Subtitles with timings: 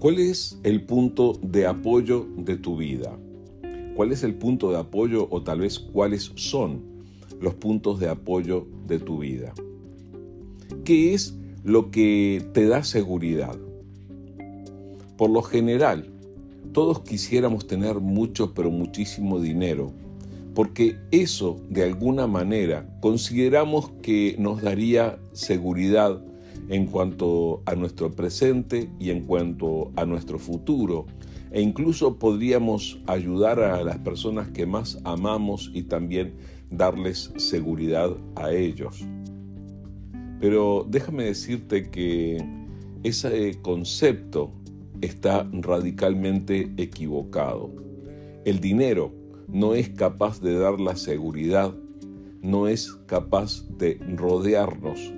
[0.00, 3.18] ¿Cuál es el punto de apoyo de tu vida?
[3.96, 6.84] ¿Cuál es el punto de apoyo o tal vez cuáles son
[7.40, 9.52] los puntos de apoyo de tu vida?
[10.84, 11.34] ¿Qué es
[11.64, 13.58] lo que te da seguridad?
[15.16, 16.06] Por lo general,
[16.72, 19.92] todos quisiéramos tener mucho pero muchísimo dinero,
[20.54, 26.22] porque eso de alguna manera consideramos que nos daría seguridad
[26.68, 31.06] en cuanto a nuestro presente y en cuanto a nuestro futuro,
[31.50, 36.34] e incluso podríamos ayudar a las personas que más amamos y también
[36.70, 39.04] darles seguridad a ellos.
[40.40, 42.44] Pero déjame decirte que
[43.02, 44.52] ese concepto
[45.00, 47.70] está radicalmente equivocado.
[48.44, 49.12] El dinero
[49.48, 51.74] no es capaz de dar la seguridad,
[52.42, 55.12] no es capaz de rodearnos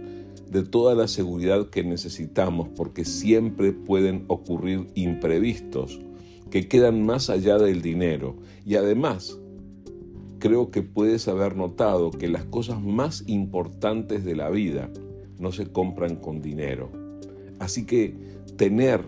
[0.51, 6.01] de toda la seguridad que necesitamos porque siempre pueden ocurrir imprevistos
[6.51, 8.37] que quedan más allá del dinero.
[8.67, 9.39] Y además,
[10.41, 14.91] creo que puedes haber notado que las cosas más importantes de la vida
[15.39, 16.91] no se compran con dinero.
[17.61, 18.17] Así que
[18.57, 19.05] tener,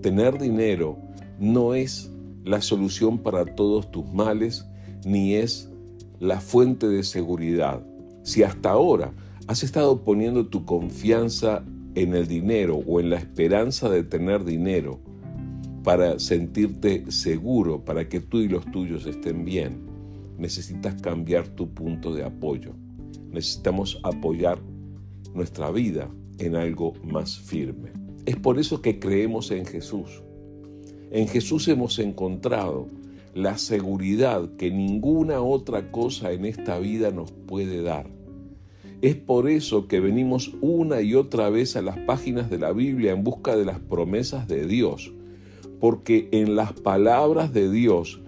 [0.00, 0.96] tener dinero
[1.38, 2.10] no es
[2.44, 4.64] la solución para todos tus males,
[5.04, 5.70] ni es
[6.18, 7.84] la fuente de seguridad.
[8.22, 9.12] Si hasta ahora
[9.50, 11.64] has estado poniendo tu confianza
[11.96, 15.00] en el dinero o en la esperanza de tener dinero
[15.82, 19.88] para sentirte seguro, para que tú y los tuyos estén bien,
[20.38, 22.74] necesitas cambiar tu punto de apoyo.
[23.32, 24.60] Necesitamos apoyar
[25.34, 27.90] nuestra vida en algo más firme.
[28.26, 30.22] Es por eso que creemos en Jesús.
[31.10, 32.86] En Jesús hemos encontrado
[33.34, 38.19] la seguridad que ninguna otra cosa en esta vida nos puede dar.
[39.02, 43.12] Es por eso que venimos una y otra vez a las páginas de la Biblia
[43.12, 45.14] en busca de las promesas de Dios,
[45.80, 48.20] porque en las palabras de Dios,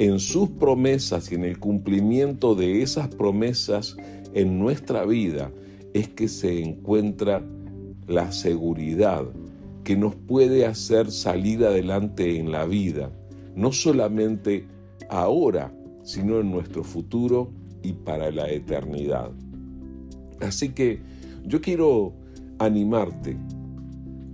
[0.00, 3.96] en sus promesas y en el cumplimiento de esas promesas
[4.34, 5.52] en nuestra vida,
[5.94, 7.44] es que se encuentra
[8.08, 9.26] la seguridad
[9.84, 13.12] que nos puede hacer salir adelante en la vida,
[13.54, 14.66] no solamente
[15.08, 15.72] ahora,
[16.02, 17.52] sino en nuestro futuro
[17.84, 19.30] y para la eternidad.
[20.40, 21.00] Así que
[21.44, 22.12] yo quiero
[22.58, 23.36] animarte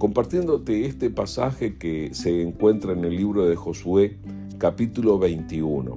[0.02, 4.18] compartiéndote este pasaje que se encuentra en el libro de Josué
[4.58, 5.96] capítulo 21,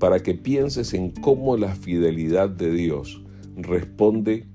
[0.00, 3.22] para que pienses en cómo la fidelidad de Dios
[3.56, 4.46] responde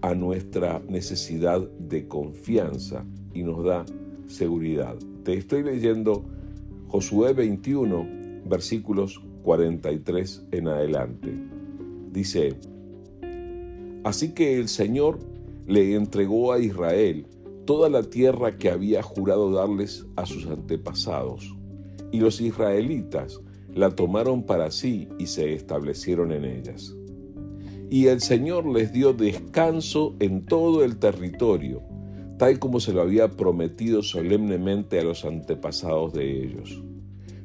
[0.00, 3.04] a nuestra necesidad de confianza
[3.34, 3.84] y nos da
[4.26, 4.96] seguridad.
[5.24, 6.24] Te estoy leyendo
[6.88, 8.06] Josué 21,
[8.46, 11.34] versículos 43 en adelante.
[12.10, 12.56] Dice,
[14.06, 15.18] Así que el Señor
[15.66, 17.26] le entregó a Israel
[17.64, 21.56] toda la tierra que había jurado darles a sus antepasados,
[22.12, 23.40] y los israelitas
[23.74, 26.94] la tomaron para sí y se establecieron en ellas.
[27.90, 31.82] Y el Señor les dio descanso en todo el territorio,
[32.38, 36.80] tal como se lo había prometido solemnemente a los antepasados de ellos.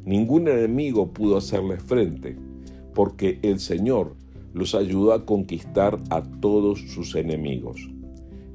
[0.06, 2.38] Ningún enemigo pudo hacerles frente,
[2.94, 4.14] porque el Señor
[4.54, 7.90] los ayudó a conquistar a todos sus enemigos.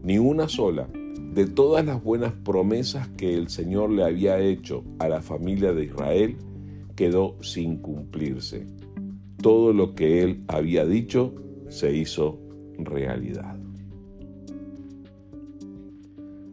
[0.03, 0.89] Ni una sola
[1.33, 5.85] de todas las buenas promesas que el Señor le había hecho a la familia de
[5.85, 6.37] Israel
[6.95, 8.67] quedó sin cumplirse.
[9.43, 11.35] Todo lo que él había dicho
[11.69, 12.39] se hizo
[12.79, 13.57] realidad.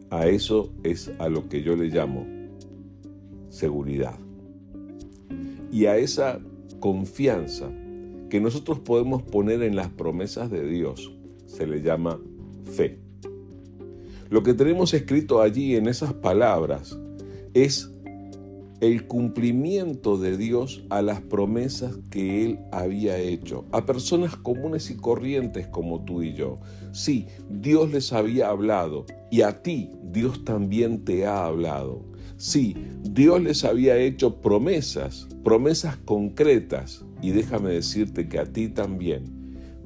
[0.10, 2.28] A eso es a lo que yo le llamo
[3.50, 4.16] seguridad.
[5.72, 6.40] Y a esa
[6.80, 7.72] confianza
[8.34, 11.14] que nosotros podemos poner en las promesas de Dios
[11.46, 12.20] se le llama
[12.66, 12.98] fe.
[14.32, 16.98] Lo que tenemos escrito allí en esas palabras
[17.54, 17.94] es
[18.82, 24.98] el cumplimiento de Dios a las promesas que Él había hecho a personas comunes y
[24.98, 26.60] corrientes como tú y yo.
[26.92, 32.04] Sí, Dios les había hablado y a ti Dios también te ha hablado.
[32.38, 39.24] Sí, Dios les había hecho promesas, promesas concretas y déjame decirte que a ti también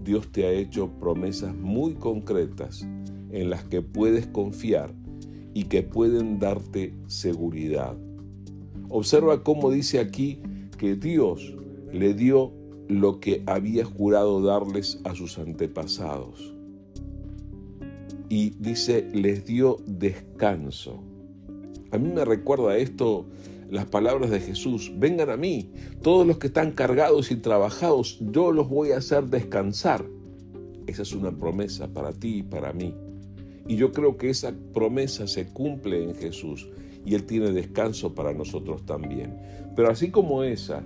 [0.03, 2.85] Dios te ha hecho promesas muy concretas
[3.29, 4.91] en las que puedes confiar
[5.53, 7.95] y que pueden darte seguridad.
[8.89, 10.39] Observa cómo dice aquí
[10.79, 11.55] que Dios
[11.93, 12.51] le dio
[12.87, 16.55] lo que había jurado darles a sus antepasados.
[18.29, 21.03] Y dice, les dio descanso.
[21.91, 23.27] A mí me recuerda esto
[23.69, 25.71] las palabras de Jesús, vengan a mí,
[26.01, 30.05] todos los que están cargados y trabajados, yo los voy a hacer descansar.
[30.87, 32.93] Esa es una promesa para ti y para mí.
[33.67, 36.69] Y yo creo que esa promesa se cumple en Jesús.
[37.05, 39.37] y Él tiene descanso para nosotros también.
[39.77, 40.83] Pero así como esa,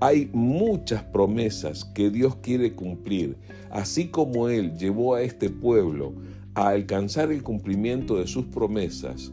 [0.00, 3.36] hay muchas promesas que Dios quiere cumplir,
[3.70, 6.12] así como Él llevó a este pueblo
[6.54, 9.32] a alcanzar el cumplimiento de sus promesas,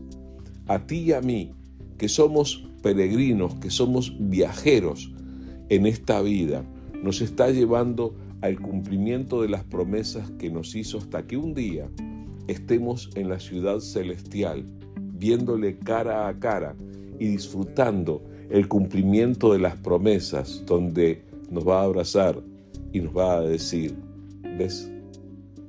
[0.67, 1.53] a ti y a mí,
[1.99, 5.11] que somos peregrinos, que somos viajeros
[5.69, 6.63] en esta vida,
[7.01, 11.89] nos está llevando al cumplimiento de las promesas que nos hizo hasta que un día
[12.47, 14.65] estemos en la ciudad celestial,
[15.17, 16.75] viéndole cara a cara
[17.17, 18.21] y disfrutando
[18.51, 22.39] el cumplimiento de las promesas, donde nos va a abrazar
[22.93, 23.95] y nos va a decir,
[24.59, 24.91] ves,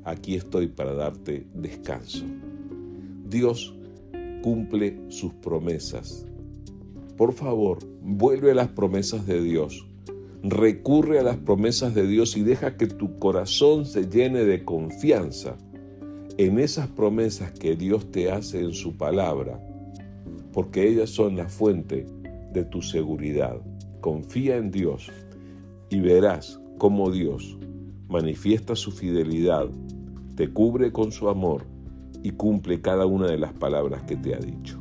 [0.05, 2.27] aquí estoy para darte descanso.
[3.27, 3.75] Dios
[4.43, 6.27] cumple sus promesas.
[7.17, 9.87] Por favor, vuelve a las promesas de Dios.
[10.43, 15.57] Recurre a las promesas de Dios y deja que tu corazón se llene de confianza
[16.37, 19.59] en esas promesas que Dios te hace en su palabra,
[20.53, 22.07] porque ellas son la fuente
[22.53, 23.57] de tu seguridad.
[24.03, 25.11] Confía en Dios
[25.89, 27.59] y verás cómo Dios
[28.09, 29.69] manifiesta su fidelidad,
[30.37, 31.65] te cubre con su amor
[32.23, 34.79] y cumple cada una de las palabras que te ha dicho.